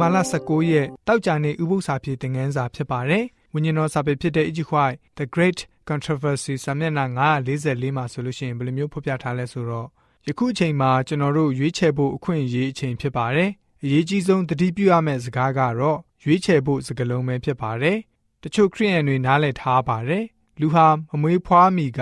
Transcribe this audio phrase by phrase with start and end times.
[0.00, 3.24] ဝင်ဘာလ19ရက်တောက်ကြနေဥပုသ္စာပြေသင်ခန်းစာဖြစ်ပါတယ်။
[3.54, 5.58] ဝိညာဉ်တော်စာပေဖြစ်တဲ့ Egypt White The Great
[5.88, 7.04] Controversy စာမျက်နှာ
[7.46, 9.88] 944မှာဆိုလို့ရှိရင်ဘယ်လိုမျိုးဖော်ပြထားလဲဆိုတော့
[10.28, 13.50] ယခုအချိန်မှာကျွန်တော်တို့ရွေးချယ်ဖို့အခွင့်အရေးအချိန်ဖြစ်ပါတယ်။
[13.82, 17.98] အရေးကြီးဆုံးတတိပြုရမယ့်စကားကတော့ရွေးချယ်ဖို့စကားလုံးပဲဖြစ်ပါတယ်။
[18.42, 20.24] တချို့ခရိယန်တွေနားလည်ထားပါတယ်။
[20.60, 22.00] လူဟာမမွေးဖွားမီက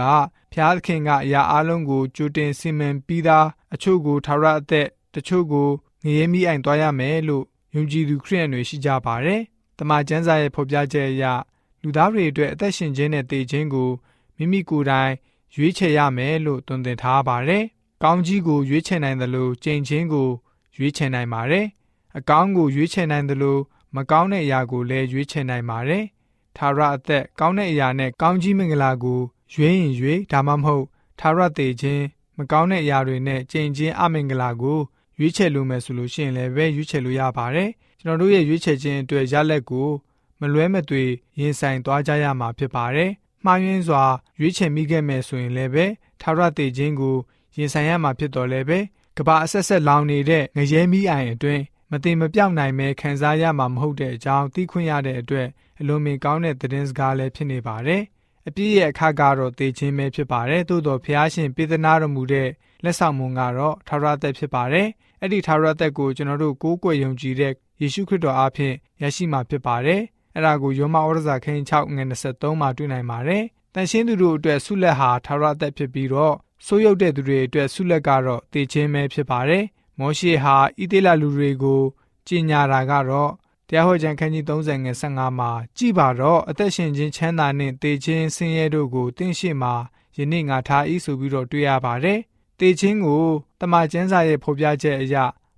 [0.52, 5.68] ဖျားသခင်ကအရာအလုံးကိုကြိုတင်စီမံပြီးသားအချို့ကိုထာဝရအသက်တချို့ကို
[6.04, 7.44] ငရဲမိအိုင်သွားရမယ်လို့
[7.76, 9.40] ယုံကြည်သူခရိယန်တွေရှိကြပါတယ်။
[9.78, 11.24] တမန်ကျမ်းစာရဲ့ဖော်ပြချက်အရ
[11.82, 13.90] လူသားတွေအတွက်အသက်ရှင်ခြင်းနဲ့တည်ခြင်းကို
[14.36, 15.12] မိမိကိုယ်တိုင်
[15.56, 17.64] ရွေးချယ်ရမယ်လို့သွန်သင်ထားပါတယ်။
[18.02, 20.28] ကောင်းကြီးကိုရွေးချယ်နိုင်တယ်လို့ကြင်ချင်းကို
[20.76, 21.66] ရွေးချယ်နိုင်ပါတယ်။
[22.18, 23.60] အကောင်းကိုရွေးချယ်နိုင်တယ်လို့
[23.96, 26.04] မကောင်းတဲ့အရာကိုလည်းရွေးချယ်နိုင်ပါတယ်။
[26.56, 29.20] ထာဝရအသက်ကောင်းတဲ့အရာနဲ့ကောင်းကြီးမင်္ဂလာကို
[29.54, 30.84] ရွေးရင်ရွေးဒါမှမဟုတ်
[31.20, 32.04] ထာဝရတည်ခြင်း
[32.36, 34.78] မကောင်းတဲ့အရာတွေနဲ့ကြင်ချင်းအမင်္ဂလာကို
[35.18, 39.88] ရွေးချယ်လို့မယ်ဆိုလို့ရှိရင်လည်းပဲရွေးချယ်လို့ရပါတယ်ကျွန်တော်တို့ရဲ့ရွေးချယ်ခြင်းအတွက်ရလက်ကို
[40.40, 41.02] မလွဲမသွေ
[41.40, 43.10] ရင်ဆိုင်သွားကြရမှာဖြစ်ပါတယ်
[43.44, 44.04] မှားယွင်းစွာ
[44.40, 45.86] ရွေးချယ်မိခဲ့မယ်ဆိုရင်လည်းပဲ
[46.20, 47.16] ထာဝရတည်ခြင်းကို
[47.56, 48.78] ရင်ဆိုင်ရမှာဖြစ်တော်လည်းပဲ
[49.16, 55.48] ကဘာအဆက်ဆက်လောင်နေတဲ့ငရဲမိအိုင်အတွင်းမတင်မပြောက်နိုင်မဲခံစားရမှာမဟုတ်တဲ့အကြောင်းသိခွင့်ရတဲ့အတွက်
[55.80, 58.02] အလွန်မင်းကောင်းတဲ့သတင်းစကားလည်းဖြစ်နေပါတယ်
[58.48, 62.48] အပြည့်ရဲ့အခါကတော့တည်ခြင်းပဲဖြစ်ပါတယ်သို့တော်ဖျားရှင်ပေးသနာတော်မူတဲ့
[62.84, 64.88] လက်ဆောင်မွန်ကတော့ထာဝရသက်ဖြစ်ပါတယ်
[65.20, 70.00] အဲ့ဒီထာဝရသက်ကိုကျွန်တော်တို့ကိုးကွယ်ယုံကြည်တဲ့ယေရှုခရစ်တော်အားဖြင့်ရရှိမှာဖြစ်ပါတယ်
[70.34, 76.34] အဲ့ဒါကိုယောမဩရစာခန်း6ငွေ23မှာတွေ့နိုင်ပါတယ်တန်ရှင်းသူတို့အတွက်ဆုလက်ဟာထာဝရသက်ဖြစ်ပြီးတော့
[76.66, 79.64] ဆိုးရုပ်တဲ့သူတွေအတွက်ဆုလက်ကတော့တည်ခြင်းပဲဖြစ်ပါတယ်
[79.98, 81.82] မောရှေဟာဣသေလလူတွေကို
[82.26, 83.30] ကြီးညာတာကတော့
[83.68, 89.74] တရားဟောကြံခန်းကြီး30ငွေ15မှာကြည်ပါတော့အသက်ရှင်ခြင်းချမ်းသာနှင့်တည်ခြင်းဆင်းရဲတို့ကိုတင့်ရှိမှာ
[90.16, 92.20] ယနေ့ငါထားဤဆိုပြီးတော့တွေ့ရပါတယ်
[92.60, 93.24] တေချင်းကို
[93.60, 95.16] တမန်ကျမ်းစာရဲ့ဖော်ပြချက်အရ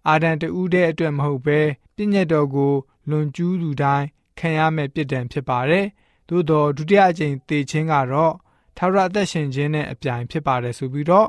[0.09, 1.61] အာဒံတူးတဲ့အတွက်မဟုတ်ဘဲ
[1.95, 2.73] ပြည့်ညတ်တော်ကို
[3.11, 4.07] လွန်ကျူးသူတိုင်း
[4.39, 5.87] ခံရမယ့်ပြစ်ဒဏ်ဖြစ်ပါတယ်။
[6.29, 8.35] သို့တော့ဒုတိယအကြိမ်တေချင်းကတော့
[8.77, 11.29] ထာဝရအသက်ရှင်ခြင်းနဲ့အပြိုင်ဖြစ်ပါတယ်ဆိုပြီးတော့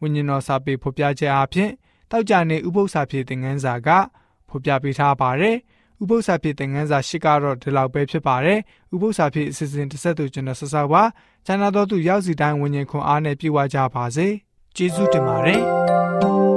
[0.00, 1.70] ဝိညာဉ်တော်စာပေဖော်ပြချက်အဖြစ်
[2.10, 3.88] တောက်ကြနေဥပု္ပ္ပစာဖြစ်တဲ့ငန်းစာက
[4.48, 5.56] ဖော်ပြပေးထားပါတယ်။
[6.02, 8.58] ဥပု္ပ္ပစာဖြစ်တဲ့ငန်းစာရှစ်ကတော့ဒီလောက်ပဲဖြစ်ပါတယ်။
[8.94, 11.02] ဥပု္ပ္ပစာဖြစ်အစီအစဉ်တစ်ဆက်သူကျွန်တော်ဆဆပါ။
[11.46, 14.26] ကျန်တော်သူရောက်စီတိုင်းဝိညာဉ်ခွန်အားနဲ့ပြည့်ဝကြပါစေ။
[14.76, 15.62] ကျေးဇူးတင်ပါတယ်။